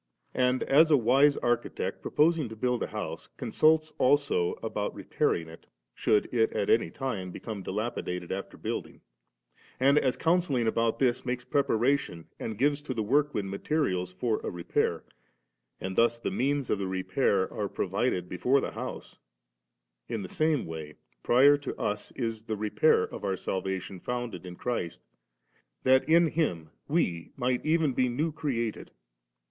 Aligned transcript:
And 0.33 0.63
as 0.63 0.89
a 0.89 0.97
wise 0.97 1.37
architect, 1.37 2.01
proposing 2.01 2.49
to 2.49 2.55
build 2.55 2.81
a 2.81 2.87
house, 2.87 3.29
consults 3.37 3.93
also 3.99 4.53
about 4.63 4.95
repairing 4.95 5.47
it, 5.47 5.67
should 5.93 6.25
it 6.33 6.51
at 6.53 6.71
anytime 6.71 7.29
become 7.29 7.61
dilapidated 7.61 8.31
after 8.31 8.57
building, 8.57 9.01
and, 9.79 9.99
as 9.99 10.17
counselling 10.17 10.65
about 10.65 10.97
this, 10.97 11.23
makes 11.23 11.43
preparation 11.43 12.25
and 12.39 12.57
gives 12.57 12.81
to 12.81 12.95
the 12.95 13.03
workmen 13.03 13.47
materials 13.47 14.11
for 14.11 14.39
a 14.43 14.49
repair; 14.49 15.03
and 15.79 15.95
thus 15.95 16.17
the 16.17 16.31
means 16.31 16.71
of 16.71 16.79
the 16.79 16.87
repair 16.87 17.53
are 17.53 17.69
provided 17.69 18.27
before 18.27 18.59
the 18.59 18.71
house; 18.71 19.19
in 20.07 20.23
the 20.23 20.29
same 20.29 20.65
way 20.65 20.95
prior 21.21 21.57
to 21.57 21.77
us 21.79 22.09
is 22.13 22.41
the 22.41 22.57
repair 22.57 23.03
of 23.03 23.23
our 23.23 23.37
salvation 23.37 23.99
founded 23.99 24.47
in 24.47 24.55
Christ, 24.55 25.03
that 25.83 26.09
in 26.09 26.25
Him 26.29 26.71
we 26.87 27.33
might 27.37 27.63
even 27.63 27.93
be 27.93 28.09
new 28.09 28.31
created. 28.31 28.89